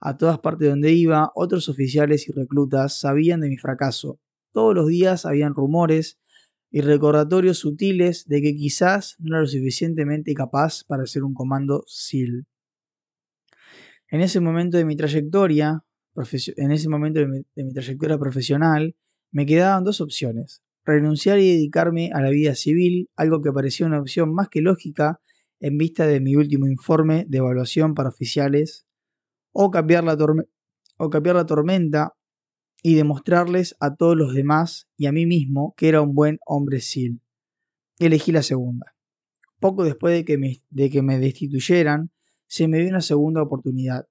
A 0.00 0.16
todas 0.16 0.38
partes 0.38 0.70
donde 0.70 0.92
iba, 0.92 1.30
otros 1.34 1.68
oficiales 1.68 2.26
y 2.28 2.32
reclutas 2.32 2.98
sabían 2.98 3.40
de 3.40 3.50
mi 3.50 3.58
fracaso. 3.58 4.18
Todos 4.50 4.74
los 4.74 4.88
días 4.88 5.26
habían 5.26 5.54
rumores 5.54 6.18
y 6.70 6.80
recordatorios 6.80 7.58
sutiles 7.58 8.26
de 8.26 8.40
que 8.40 8.54
quizás 8.54 9.16
no 9.18 9.34
era 9.34 9.40
lo 9.42 9.46
suficientemente 9.46 10.32
capaz 10.32 10.84
para 10.84 11.04
ser 11.04 11.22
un 11.22 11.34
comando 11.34 11.84
SEAL. 11.86 12.46
En 14.08 14.22
ese 14.22 14.40
momento 14.40 14.78
de 14.78 14.86
mi 14.86 14.96
trayectoria, 14.96 15.84
en 16.56 16.72
ese 16.72 16.88
momento 16.88 17.20
de 17.20 17.26
mi, 17.26 17.72
trayectoria 17.72 18.18
profesional, 18.18 18.96
me 19.30 19.46
quedaban 19.46 19.84
dos 19.84 20.00
opciones. 20.00 20.62
Renunciar 20.84 21.38
y 21.38 21.48
dedicarme 21.48 22.10
a 22.14 22.22
la 22.22 22.30
vida 22.30 22.54
civil, 22.54 23.10
algo 23.16 23.42
que 23.42 23.52
parecía 23.52 23.86
una 23.86 24.00
opción 24.00 24.32
más 24.32 24.48
que 24.48 24.62
lógica 24.62 25.20
en 25.60 25.76
vista 25.76 26.06
de 26.06 26.20
mi 26.20 26.36
último 26.36 26.66
informe 26.66 27.26
de 27.28 27.38
evaluación 27.38 27.94
para 27.94 28.08
oficiales, 28.08 28.86
o 29.52 29.70
cambiar 29.70 30.04
la, 30.04 30.16
o 30.98 31.10
la 31.10 31.46
tormenta 31.46 32.14
y 32.82 32.94
demostrarles 32.94 33.76
a 33.80 33.94
todos 33.94 34.16
los 34.16 34.34
demás 34.34 34.88
y 34.96 35.06
a 35.06 35.12
mí 35.12 35.26
mismo 35.26 35.74
que 35.76 35.88
era 35.88 36.00
un 36.02 36.14
buen 36.14 36.38
hombre 36.46 36.80
SEAL. 36.80 37.20
Elegí 37.98 38.32
la 38.32 38.42
segunda. 38.42 38.94
Poco 39.58 39.84
después 39.84 40.14
de 40.14 40.24
que 40.24 40.38
me, 40.38 40.62
de 40.70 40.88
que 40.88 41.02
me 41.02 41.18
destituyeran, 41.18 42.10
se 42.46 42.66
me 42.68 42.78
dio 42.78 42.88
una 42.88 43.02
segunda 43.02 43.42
oportunidad 43.42 44.06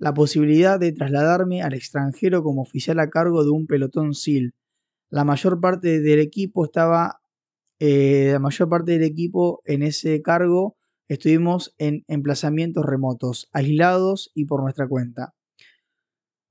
la 0.00 0.14
posibilidad 0.14 0.80
de 0.80 0.92
trasladarme 0.92 1.62
al 1.62 1.74
extranjero 1.74 2.42
como 2.42 2.62
oficial 2.62 2.98
a 3.00 3.10
cargo 3.10 3.44
de 3.44 3.50
un 3.50 3.66
pelotón 3.66 4.14
SEAL. 4.14 4.54
La 5.10 5.24
mayor 5.24 5.60
parte 5.60 6.00
del 6.00 6.20
equipo 6.20 6.64
estaba, 6.64 7.20
eh, 7.78 8.30
la 8.32 8.38
mayor 8.38 8.70
parte 8.70 8.92
del 8.92 9.02
equipo 9.02 9.60
en 9.66 9.82
ese 9.82 10.22
cargo 10.22 10.78
estuvimos 11.14 11.74
en 11.78 12.04
emplazamientos 12.06 12.84
remotos, 12.86 13.48
aislados 13.52 14.30
y 14.32 14.44
por 14.44 14.62
nuestra 14.62 14.86
cuenta. 14.86 15.34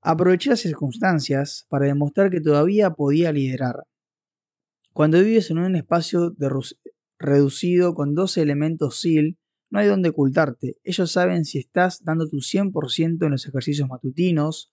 Aproveché 0.02 0.50
las 0.50 0.60
circunstancias 0.60 1.66
para 1.70 1.86
demostrar 1.86 2.30
que 2.30 2.42
todavía 2.42 2.90
podía 2.90 3.32
liderar. 3.32 3.84
Cuando 4.92 5.18
vives 5.18 5.50
en 5.50 5.58
un 5.58 5.76
espacio 5.76 6.34
reducido 7.18 7.94
con 7.94 8.14
dos 8.14 8.36
elementos 8.36 9.00
SEAL, 9.00 9.38
no 9.70 9.78
hay 9.78 9.88
donde 9.88 10.10
ocultarte. 10.10 10.76
Ellos 10.84 11.10
saben 11.10 11.46
si 11.46 11.58
estás 11.58 12.04
dando 12.04 12.28
tu 12.28 12.38
100% 12.38 13.24
en 13.24 13.30
los 13.30 13.46
ejercicios 13.46 13.88
matutinos. 13.88 14.70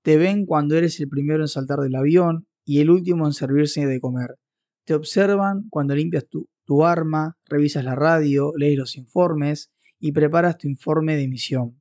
Te 0.00 0.16
ven 0.16 0.46
cuando 0.46 0.76
eres 0.76 0.98
el 1.00 1.10
primero 1.10 1.42
en 1.42 1.48
saltar 1.48 1.80
del 1.80 1.96
avión 1.96 2.46
y 2.64 2.80
el 2.80 2.88
último 2.88 3.26
en 3.26 3.34
servirse 3.34 3.84
de 3.84 4.00
comer. 4.00 4.36
Te 4.84 4.94
observan 4.94 5.66
cuando 5.68 5.94
limpias 5.94 6.26
tu, 6.26 6.48
tu 6.64 6.84
arma, 6.84 7.36
revisas 7.46 7.84
la 7.84 7.94
radio, 7.94 8.52
lees 8.56 8.76
los 8.78 8.96
informes 8.96 9.70
y 9.98 10.12
preparas 10.12 10.58
tu 10.58 10.68
informe 10.68 11.16
de 11.16 11.28
misión. 11.28 11.80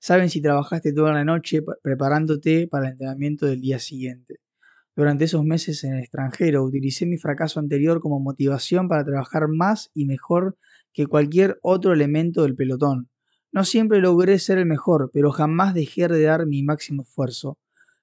Saben 0.00 0.28
si 0.30 0.42
trabajaste 0.42 0.92
toda 0.92 1.12
la 1.12 1.24
noche 1.24 1.62
preparándote 1.82 2.68
para 2.68 2.86
el 2.86 2.92
entrenamiento 2.92 3.46
del 3.46 3.60
día 3.60 3.78
siguiente. 3.78 4.40
Durante 4.96 5.24
esos 5.24 5.44
meses 5.44 5.82
en 5.82 5.94
el 5.94 6.00
extranjero 6.00 6.62
utilicé 6.62 7.04
mi 7.06 7.16
fracaso 7.16 7.58
anterior 7.58 8.00
como 8.00 8.20
motivación 8.20 8.88
para 8.88 9.04
trabajar 9.04 9.48
más 9.48 9.90
y 9.92 10.04
mejor 10.04 10.56
que 10.92 11.06
cualquier 11.06 11.58
otro 11.62 11.92
elemento 11.92 12.42
del 12.42 12.54
pelotón. 12.54 13.08
No 13.50 13.64
siempre 13.64 14.00
logré 14.00 14.38
ser 14.38 14.58
el 14.58 14.66
mejor, 14.66 15.10
pero 15.12 15.30
jamás 15.30 15.74
dejé 15.74 16.06
de 16.08 16.22
dar 16.22 16.46
mi 16.46 16.62
máximo 16.62 17.02
esfuerzo. 17.02 17.58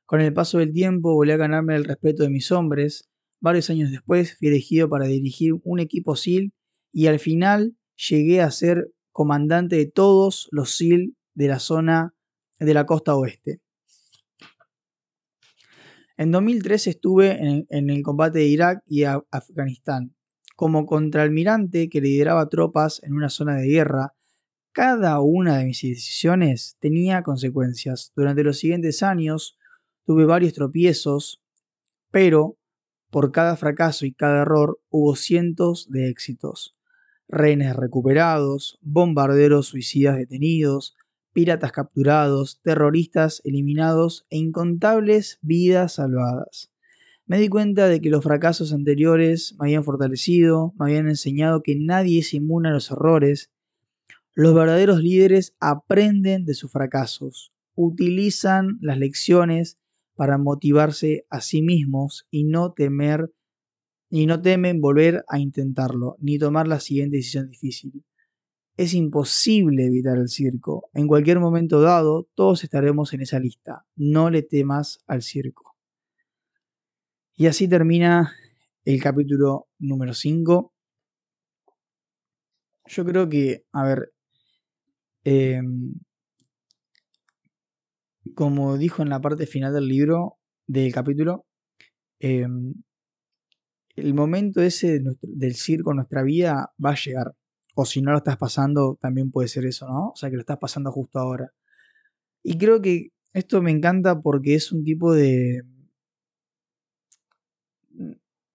Con 0.06 0.22
el 0.22 0.34
paso 0.34 0.58
del 0.58 0.74
tiempo 0.74 1.14
volví 1.14 1.32
a 1.32 1.38
ganarme 1.38 1.76
el 1.76 1.86
respeto 1.86 2.24
de 2.24 2.30
mis 2.30 2.52
hombres. 2.52 3.11
Varios 3.42 3.72
años 3.72 3.90
después 3.90 4.38
fui 4.38 4.50
elegido 4.50 4.88
para 4.88 5.06
dirigir 5.06 5.56
un 5.64 5.80
equipo 5.80 6.16
SEAL 6.16 6.54
y 6.94 7.08
al 7.08 7.20
final 7.20 7.76
llegué 7.96 8.42
a 8.42 8.52
ser 8.52 8.92
comandante 9.12 9.76
de 9.78 9.88
todos 9.88 10.48
los 10.52 10.78
SEAL 10.78 11.16
de 11.34 11.48
la 11.48 11.58
zona 11.58 12.14
de 12.60 12.74
la 12.76 12.86
costa 12.86 13.16
oeste. 13.16 13.60
En 16.18 16.30
2003 16.30 16.86
estuve 16.86 17.66
en, 17.68 17.90
el 17.90 18.04
combate 18.04 18.40
de 18.40 18.46
Irak 18.46 18.84
y 18.86 19.06
Afganistán. 19.06 20.14
Como 20.56 20.86
contraalmirante 20.86 21.90
que 21.90 22.00
lideraba 22.00 22.48
tropas 22.48 23.02
en 23.04 23.14
una 23.14 23.30
zona 23.30 23.56
de 23.56 23.68
guerra, 23.68 24.14
cada 24.72 25.20
una 25.20 25.58
de 25.58 25.66
mis 25.66 25.82
decisiones 25.82 26.78
tenía 26.80 27.24
consecuencias. 27.24 28.14
Durante 28.16 28.44
los 28.44 28.60
siguientes 28.60 29.02
años 29.02 29.58
tuve 30.06 30.26
varios 30.26 30.54
tropiezos, 30.54 31.42
pero 32.12 32.60
por 33.12 33.32
cada 33.32 33.58
fracaso 33.58 34.06
y 34.06 34.14
cada 34.14 34.42
error 34.42 34.80
hubo 34.90 35.16
cientos 35.16 35.92
de 35.92 36.10
éxitos. 36.10 36.76
Rehenes 37.28 37.76
recuperados, 37.76 38.80
bombarderos 38.82 39.68
suicidas 39.68 40.18
detenidos, 40.18 40.96
piratas 41.34 41.72
capturados, 41.72 42.62
terroristas 42.64 43.42
eliminados 43.46 44.26
e 44.30 44.38
incontables 44.38 45.40
vidas 45.42 45.94
salvadas. 45.94 46.72
Me 47.26 47.40
di 47.40 47.48
cuenta 47.48 47.88
de 47.88 48.02
que 48.02 48.10
los 48.10 48.24
fracasos 48.24 48.74
anteriores 48.74 49.56
me 49.60 49.68
habían 49.68 49.84
fortalecido, 49.84 50.74
me 50.78 50.86
habían 50.86 51.08
enseñado 51.08 51.64
que 51.64 51.76
nadie 51.76 52.20
es 52.20 52.34
inmune 52.34 52.70
a 52.70 52.74
los 52.74 52.92
errores. 52.92 53.52
Los 54.34 54.54
verdaderos 54.54 55.02
líderes 55.02 55.56
aprenden 55.60 56.46
de 56.46 56.54
sus 56.54 56.72
fracasos, 56.72 57.54
utilizan 57.76 58.78
las 58.82 58.98
lecciones 58.98 59.78
para 60.22 60.38
motivarse 60.38 61.26
a 61.32 61.42
sí 61.42 61.64
mismos 61.64 62.28
y 62.30 62.44
no 62.44 62.74
temer 62.74 63.34
y 64.08 64.28
no 64.28 64.40
temen 64.40 64.80
volver 64.80 65.24
a 65.28 65.40
intentarlo, 65.40 66.16
ni 66.20 66.38
tomar 66.38 66.68
la 66.68 66.80
siguiente 66.80 67.18
decisión 67.18 67.50
difícil. 67.50 68.06
Es 68.78 68.94
imposible 68.94 69.88
evitar 69.88 70.20
el 70.20 70.30
circo. 70.30 70.92
En 70.94 71.08
cualquier 71.08 71.40
momento 71.40 71.82
dado, 71.82 72.28
todos 72.36 72.64
estaremos 72.64 73.16
en 73.16 73.22
esa 73.22 73.40
lista. 73.40 73.84
No 73.96 74.30
le 74.30 74.44
temas 74.44 75.00
al 75.08 75.24
circo. 75.24 75.76
Y 77.36 77.48
así 77.48 77.68
termina 77.68 78.32
el 78.86 79.02
capítulo 79.02 79.70
número 79.80 80.14
5. 80.14 80.72
Yo 82.86 83.06
creo 83.06 83.28
que, 83.28 83.66
a 83.72 83.84
ver, 83.86 84.14
em, 85.24 85.96
como 88.36 88.78
dijo 88.78 89.02
en 89.04 89.10
la 89.10 89.22
parte 89.22 89.46
final 89.46 89.74
del 89.74 89.88
libro, 89.88 90.38
del 90.68 90.94
capítulo, 90.94 91.46
em, 92.20 92.74
el 93.96 94.14
momento 94.14 94.62
ese 94.62 95.02
del 95.22 95.56
circo 95.56 95.94
nuestra 95.94 96.24
vida 96.24 96.74
va 96.84 96.92
a 96.92 96.96
llegar. 96.96 97.36
O 97.76 97.86
si 97.86 98.02
no 98.02 98.12
lo 98.12 98.18
estás 98.18 98.38
pasando, 98.38 98.98
también 99.02 99.32
puede 99.32 99.48
ser 99.48 99.66
eso, 99.66 99.88
¿no? 99.88 100.10
O 100.10 100.16
sea, 100.16 100.30
que 100.30 100.36
lo 100.36 100.42
estás 100.42 100.58
pasando 100.58 100.92
justo 100.92 101.20
ahora. 101.20 101.52
Y 102.44 102.58
creo 102.58 102.82
que 102.82 103.10
esto 103.34 103.62
me 103.62 103.72
encanta 103.72 104.22
porque 104.22 104.56
es 104.56 104.72
un 104.72 104.84
tipo 104.84 105.14
de, 105.14 105.62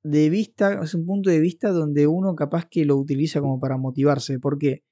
de 0.02 0.30
vista, 0.30 0.82
es 0.82 0.94
un 0.94 1.06
punto 1.06 1.30
de 1.30 1.40
vista 1.40 1.70
donde 1.70 2.06
uno 2.06 2.34
capaz 2.36 2.66
que 2.66 2.84
lo 2.84 2.96
utiliza 2.96 3.40
como 3.40 3.58
para 3.60 3.76
motivarse. 3.76 4.38
¿Por 4.38 4.58
qué? 4.58 4.84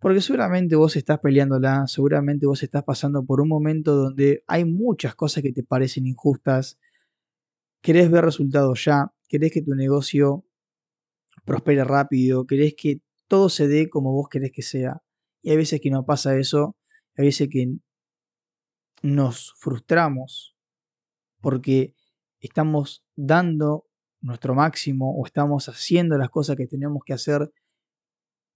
Porque 0.00 0.20
seguramente 0.20 0.76
vos 0.76 0.94
estás 0.94 1.18
peleándola, 1.18 1.86
seguramente 1.88 2.46
vos 2.46 2.62
estás 2.62 2.84
pasando 2.84 3.24
por 3.24 3.40
un 3.40 3.48
momento 3.48 3.96
donde 3.96 4.44
hay 4.46 4.64
muchas 4.64 5.16
cosas 5.16 5.42
que 5.42 5.52
te 5.52 5.64
parecen 5.64 6.06
injustas, 6.06 6.78
querés 7.82 8.10
ver 8.10 8.24
resultados 8.24 8.84
ya, 8.84 9.12
querés 9.28 9.52
que 9.52 9.62
tu 9.62 9.74
negocio 9.74 10.44
prospere 11.44 11.82
rápido, 11.82 12.46
querés 12.46 12.74
que 12.76 13.00
todo 13.26 13.48
se 13.48 13.66
dé 13.66 13.88
como 13.90 14.12
vos 14.12 14.28
querés 14.28 14.52
que 14.52 14.62
sea. 14.62 15.02
Y 15.42 15.50
hay 15.50 15.56
veces 15.56 15.80
que 15.80 15.90
no 15.90 16.04
pasa 16.06 16.36
eso, 16.38 16.76
hay 17.16 17.26
veces 17.26 17.48
que 17.50 17.66
nos 19.02 19.54
frustramos 19.58 20.56
porque 21.40 21.94
estamos 22.40 23.04
dando 23.16 23.86
nuestro 24.20 24.54
máximo 24.54 25.16
o 25.16 25.26
estamos 25.26 25.68
haciendo 25.68 26.18
las 26.18 26.30
cosas 26.30 26.56
que 26.56 26.66
tenemos 26.66 27.02
que 27.04 27.14
hacer 27.14 27.52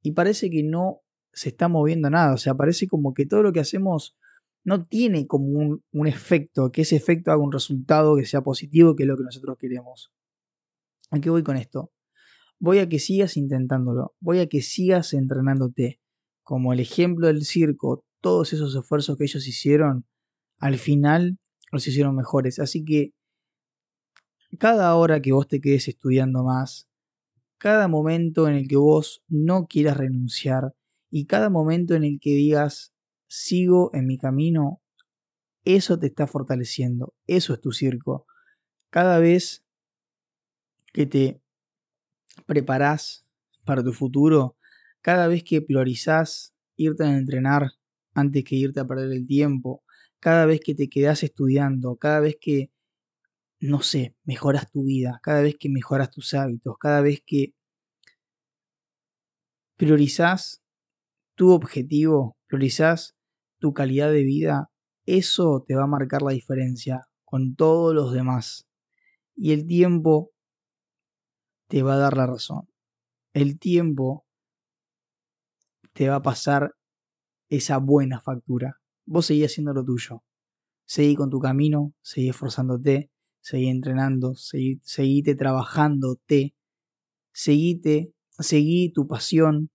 y 0.03 0.13
parece 0.13 0.51
que 0.51 0.65
no 0.65 1.02
se 1.33 1.51
está 1.51 1.69
moviendo 1.69 2.11
nada, 2.11 2.35
o 2.35 2.39
sea, 2.39 2.55
parece 2.55 2.87
como 2.87 3.15
que 3.15 3.27
todo 3.27 3.43
lo 3.43 3.53
que 3.53 3.61
hacemos 3.61 4.17
no 4.65 4.87
tiene 4.87 5.27
como 5.27 5.47
un, 5.47 5.85
un 5.93 6.07
efecto, 6.07 6.71
que 6.71 6.83
ese 6.83 6.97
efecto 6.97 7.33
haga 7.33 7.43
un 7.43 7.53
resultado 7.53 8.17
que 8.17 8.25
sea 8.25 8.43
positivo, 8.43 8.95
que 8.95 9.05
es 9.05 9.09
lo 9.09 9.17
que 9.17 9.25
nosotros 9.25 9.57
queremos. 9.59 10.13
¿A 11.11 11.21
qué 11.21 11.31
voy 11.31 11.43
con 11.43 11.57
esto? 11.57 11.93
Voy 12.59 12.79
a 12.79 12.89
que 12.89 12.99
sigas 12.99 13.37
intentándolo, 13.37 14.15
voy 14.21 14.39
a 14.39 14.49
que 14.49 14.63
sigas 14.63 15.15
entrenándote. 15.15 16.01
Como 16.43 16.73
el 16.73 16.81
ejemplo 16.81 17.27
del 17.27 17.45
circo, 17.45 18.05
todos 18.21 18.53
esos 18.53 18.75
esfuerzos 18.75 19.17
que 19.17 19.25
ellos 19.25 19.47
hicieron, 19.47 20.07
al 20.59 20.79
final 20.79 21.39
los 21.73 21.87
hicieron 21.87 22.15
mejores. 22.15 22.59
Así 22.59 22.85
que 22.85 23.13
cada 24.59 24.95
hora 24.95 25.21
que 25.21 25.33
vos 25.33 25.49
te 25.49 25.61
quedes 25.61 25.89
estudiando 25.89 26.45
más, 26.45 26.89
cada 27.59 27.89
momento 27.89 28.49
en 28.49 28.55
el 28.55 28.69
que 28.69 28.77
vos 28.77 29.23
no 29.29 29.67
quieras 29.67 29.97
renunciar 29.97 30.75
y 31.15 31.27
cada 31.27 31.51
momento 31.51 31.95
en 31.95 32.05
el 32.05 32.19
que 32.21 32.31
digas, 32.31 32.95
sigo 33.29 33.91
en 33.93 34.07
mi 34.07 34.17
camino, 34.17 34.81
eso 35.63 35.99
te 35.99 36.07
está 36.07 36.27
fortaleciendo, 36.27 37.15
eso 37.27 37.53
es 37.53 37.61
tu 37.61 37.71
circo. 37.71 38.27
Cada 38.89 39.19
vez 39.19 39.63
que 40.95 41.05
te 41.05 41.43
preparás 42.47 43.27
para 43.67 43.85
tu 43.85 43.93
futuro, 43.93 44.57
cada 45.03 45.29
vez 45.29 45.45
que 45.45 45.61
priorizás 45.61 46.55
irte 46.77 47.05
a 47.05 47.19
entrenar 47.19 47.73
antes 48.15 48.43
que 48.45 48.57
irte 48.57 48.81
a 48.81 48.87
perder 48.87 49.13
el 49.13 49.27
tiempo, 49.27 49.85
cada 50.19 50.47
vez 50.47 50.61
que 50.61 50.75
te 50.75 50.89
quedas 50.89 51.23
estudiando, 51.23 51.97
cada 51.97 52.21
vez 52.21 52.39
que, 52.41 52.71
no 53.61 53.83
sé, 53.83 54.17
mejoras 54.25 54.71
tu 54.71 54.85
vida, 54.85 55.21
cada 55.23 55.43
vez 55.43 55.57
que 55.61 55.69
mejoras 55.69 56.11
tus 56.11 56.33
hábitos, 56.33 56.79
cada 56.79 57.03
vez 57.03 57.23
que 57.27 57.55
priorizás 59.77 60.62
tu 61.35 61.51
objetivo, 61.51 62.37
priorizás 62.47 63.15
tu 63.59 63.73
calidad 63.73 64.11
de 64.11 64.25
vida, 64.25 64.71
eso 65.07 65.65
te 65.67 65.75
va 65.75 65.85
a 65.85 65.89
marcar 65.89 66.23
la 66.23 66.33
diferencia 66.33 67.09
con 67.25 67.55
todos 67.55 67.95
los 67.95 68.13
demás. 68.13 68.67
Y 69.35 69.53
el 69.53 69.67
tiempo 69.67 70.31
te 71.69 71.83
va 71.83 71.95
a 71.95 71.99
dar 71.99 72.17
la 72.17 72.27
razón. 72.27 72.69
El 73.33 73.59
tiempo 73.59 74.27
te 75.93 76.09
va 76.09 76.17
a 76.17 76.23
pasar 76.23 76.75
esa 77.49 77.79
buena 77.79 78.21
factura. 78.21 78.81
Vos 79.07 79.27
seguís 79.27 79.47
haciendo 79.47 79.73
lo 79.73 79.85
tuyo. 79.85 80.23
Seguí 80.85 81.15
con 81.15 81.31
tu 81.31 81.39
camino, 81.39 81.95
seguí 82.03 82.29
esforzándote, 82.29 83.11
seguí 83.41 83.69
entrenando, 83.69 84.35
seguí, 84.35 84.81
seguíte 84.85 85.35
trabajándote, 85.35 86.55
seguíte, 87.33 88.13
seguí 88.39 88.93
tu 88.93 89.07
pasión. 89.07 89.71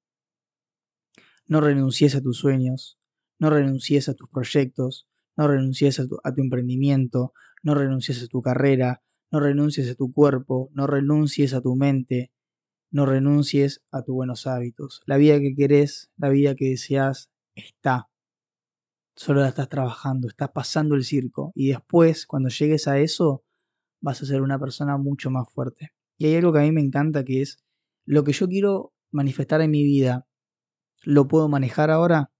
No 1.47 1.61
renuncies 1.61 2.15
a 2.15 2.21
tus 2.21 2.37
sueños, 2.37 2.99
no 3.39 3.49
renuncies 3.49 4.09
a 4.09 4.13
tus 4.13 4.29
proyectos, 4.29 5.07
no 5.37 5.47
renuncies 5.47 5.99
a 5.99 6.07
tu, 6.07 6.19
emprendimiento, 6.37 7.33
no 7.63 7.75
renuncies 7.75 8.23
a 8.23 8.27
tu 8.27 8.41
carrera, 8.41 9.01
no 9.31 9.39
renuncies 9.39 9.89
a 9.91 9.95
tu 9.95 10.11
cuerpo, 10.11 10.69
no 10.73 10.87
renuncies 10.87 11.53
a 11.53 11.61
tu 11.61 11.75
mente, 11.75 12.31
no 12.91 13.05
renuncies 13.05 13.81
a 13.91 14.03
tus 14.03 14.15
buenos 14.15 14.47
hábitos. 14.47 15.01
La 15.05 15.17
vida 15.17 15.39
que 15.39 15.55
querés, 15.55 16.09
la 16.17 16.29
vida 16.29 16.55
que 16.55 16.69
deseas, 16.69 17.29
está. 17.55 18.09
Solo 19.15 19.41
la 19.41 19.49
estás 19.49 19.69
trabajando, 19.69 20.27
estás 20.27 20.49
pasando 20.49 20.95
el 20.95 21.03
circo. 21.03 21.51
Y 21.55 21.69
después, 21.69 22.25
cuando 22.25 22.49
llegues 22.49 22.87
a 22.87 22.99
eso, 22.99 23.43
vas 24.01 24.21
a 24.21 24.25
ser 24.25 24.41
una 24.41 24.59
persona 24.59 24.97
mucho 24.97 25.29
más 25.29 25.51
fuerte. 25.51 25.91
Y 26.17 26.27
hay 26.27 26.35
algo 26.35 26.53
que 26.53 26.59
a 26.59 26.63
mí 26.63 26.71
me 26.71 26.81
encanta 26.81 27.23
que 27.23 27.41
es 27.41 27.63
lo 28.05 28.23
que 28.23 28.33
yo 28.33 28.47
quiero 28.47 28.93
manifestar 29.11 29.61
en 29.61 29.71
mi 29.71 29.83
vida. 29.83 30.27
¿Lo 31.07 31.29
puedo 31.29 31.47
manejar 31.47 31.89
ahora? 31.89 32.33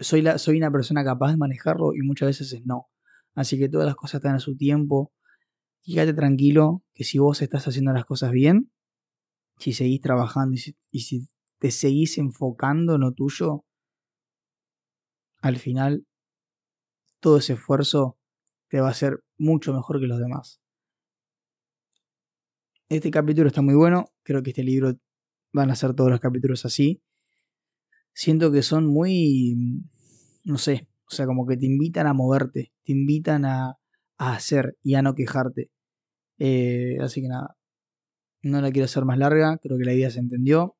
Soy, 0.00 0.20
la, 0.20 0.36
soy 0.36 0.58
una 0.58 0.70
persona 0.70 1.02
capaz 1.02 1.30
de 1.30 1.38
manejarlo 1.38 1.94
y 1.94 2.02
muchas 2.02 2.26
veces 2.26 2.52
es 2.52 2.66
no. 2.66 2.90
Así 3.34 3.58
que 3.58 3.70
todas 3.70 3.86
las 3.86 3.96
cosas 3.96 4.16
están 4.16 4.34
a 4.34 4.38
su 4.38 4.54
tiempo. 4.54 5.14
Quédate 5.82 6.12
tranquilo 6.12 6.82
que 6.92 7.04
si 7.04 7.18
vos 7.18 7.40
estás 7.40 7.66
haciendo 7.68 7.94
las 7.94 8.04
cosas 8.04 8.32
bien, 8.32 8.70
si 9.56 9.72
seguís 9.72 10.02
trabajando 10.02 10.54
y 10.90 11.00
si, 11.00 11.26
te 11.58 11.70
seguís 11.70 12.18
enfocando 12.18 12.96
en 12.96 13.00
lo 13.00 13.12
tuyo, 13.12 13.64
al 15.40 15.56
final 15.56 16.06
todo 17.20 17.38
ese 17.38 17.54
esfuerzo 17.54 18.18
te 18.68 18.82
va 18.82 18.90
a 18.90 18.94
ser 18.94 19.24
mucho 19.38 19.72
mejor 19.72 20.00
que 20.00 20.06
los 20.06 20.18
demás. 20.18 20.60
Este 22.90 23.10
capítulo 23.10 23.48
está 23.48 23.62
muy 23.62 23.74
bueno, 23.74 24.04
creo 24.22 24.42
que 24.42 24.50
este 24.50 24.64
libro 24.64 24.98
van 25.52 25.70
a 25.70 25.74
ser 25.74 25.94
todos 25.94 26.10
los 26.10 26.20
capítulos 26.20 26.64
así. 26.64 27.02
Siento 28.14 28.52
que 28.52 28.62
son 28.62 28.86
muy, 28.86 29.56
no 30.44 30.58
sé, 30.58 30.88
o 31.06 31.14
sea, 31.14 31.26
como 31.26 31.46
que 31.46 31.56
te 31.56 31.66
invitan 31.66 32.06
a 32.06 32.14
moverte, 32.14 32.72
te 32.84 32.92
invitan 32.92 33.44
a, 33.44 33.78
hacer 34.18 34.76
y 34.82 34.94
a 34.94 35.02
no 35.02 35.14
quejarte. 35.14 35.70
Eh, 36.38 36.96
así 37.00 37.22
que 37.22 37.28
nada, 37.28 37.56
no 38.42 38.60
la 38.60 38.70
quiero 38.70 38.84
hacer 38.84 39.04
más 39.04 39.18
larga, 39.18 39.58
creo 39.58 39.78
que 39.78 39.84
la 39.84 39.94
idea 39.94 40.10
se 40.10 40.20
entendió. 40.20 40.76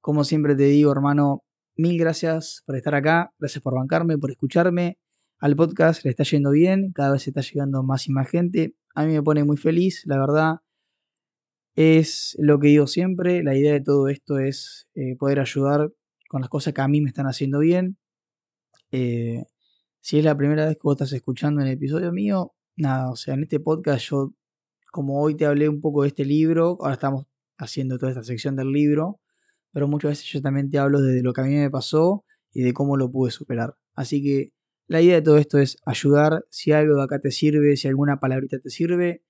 Como 0.00 0.24
siempre 0.24 0.56
te 0.56 0.64
digo, 0.64 0.90
hermano, 0.90 1.44
mil 1.76 1.98
gracias 1.98 2.62
por 2.66 2.76
estar 2.76 2.94
acá, 2.94 3.32
gracias 3.38 3.62
por 3.62 3.74
bancarme, 3.74 4.18
por 4.18 4.30
escucharme. 4.30 4.98
Al 5.38 5.56
podcast 5.56 6.04
le 6.04 6.10
está 6.10 6.24
yendo 6.24 6.50
bien, 6.50 6.92
cada 6.92 7.12
vez 7.12 7.26
está 7.26 7.40
llegando 7.40 7.82
más 7.82 8.08
y 8.08 8.12
más 8.12 8.28
gente. 8.28 8.74
A 8.94 9.04
mí 9.04 9.12
me 9.12 9.22
pone 9.22 9.44
muy 9.44 9.56
feliz, 9.56 10.02
la 10.06 10.18
verdad. 10.18 10.56
Es 11.74 12.36
lo 12.38 12.58
que 12.58 12.68
digo 12.68 12.86
siempre, 12.86 13.42
la 13.42 13.56
idea 13.56 13.72
de 13.72 13.80
todo 13.80 14.08
esto 14.08 14.38
es 14.38 14.88
eh, 14.94 15.16
poder 15.16 15.40
ayudar 15.40 15.90
con 16.28 16.42
las 16.42 16.50
cosas 16.50 16.74
que 16.74 16.82
a 16.82 16.88
mí 16.88 17.00
me 17.00 17.08
están 17.08 17.26
haciendo 17.26 17.60
bien. 17.60 17.96
Eh, 18.90 19.44
si 20.00 20.18
es 20.18 20.24
la 20.24 20.36
primera 20.36 20.66
vez 20.66 20.74
que 20.74 20.82
vos 20.82 20.96
estás 20.96 21.12
escuchando 21.12 21.62
el 21.62 21.68
episodio 21.68 22.12
mío, 22.12 22.52
nada, 22.76 23.10
o 23.10 23.16
sea, 23.16 23.34
en 23.34 23.44
este 23.44 23.60
podcast 23.60 24.06
yo, 24.10 24.34
como 24.90 25.22
hoy 25.22 25.34
te 25.36 25.46
hablé 25.46 25.68
un 25.68 25.80
poco 25.80 26.02
de 26.02 26.08
este 26.08 26.24
libro, 26.26 26.76
ahora 26.80 26.94
estamos 26.94 27.26
haciendo 27.56 27.98
toda 27.98 28.12
esta 28.12 28.24
sección 28.24 28.56
del 28.56 28.72
libro, 28.72 29.20
pero 29.72 29.88
muchas 29.88 30.12
veces 30.12 30.26
yo 30.26 30.42
también 30.42 30.70
te 30.70 30.78
hablo 30.78 31.00
de 31.00 31.22
lo 31.22 31.32
que 31.32 31.40
a 31.40 31.44
mí 31.44 31.54
me 31.54 31.70
pasó 31.70 32.24
y 32.52 32.62
de 32.62 32.74
cómo 32.74 32.96
lo 32.98 33.10
pude 33.10 33.30
superar. 33.30 33.76
Así 33.94 34.22
que 34.22 34.52
la 34.88 35.00
idea 35.00 35.14
de 35.16 35.22
todo 35.22 35.38
esto 35.38 35.58
es 35.58 35.78
ayudar, 35.86 36.44
si 36.50 36.72
algo 36.72 36.96
de 36.96 37.02
acá 37.04 37.18
te 37.18 37.30
sirve, 37.30 37.76
si 37.76 37.88
alguna 37.88 38.20
palabrita 38.20 38.58
te 38.58 38.68
sirve, 38.68 39.22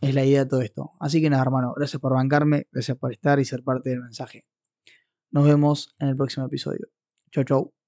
es 0.00 0.14
la 0.14 0.24
idea 0.24 0.44
de 0.44 0.50
todo 0.50 0.62
esto. 0.62 0.92
Así 1.00 1.20
que 1.20 1.30
nada, 1.30 1.42
hermano, 1.42 1.74
gracias 1.76 2.00
por 2.00 2.14
bancarme, 2.14 2.66
gracias 2.72 2.96
por 2.96 3.12
estar 3.12 3.38
y 3.38 3.44
ser 3.44 3.62
parte 3.62 3.90
del 3.90 4.00
mensaje. 4.00 4.44
Nos 5.30 5.44
vemos 5.46 5.94
en 5.98 6.08
el 6.08 6.16
próximo 6.16 6.46
episodio. 6.46 6.88
Chau, 7.30 7.44
chau. 7.44 7.79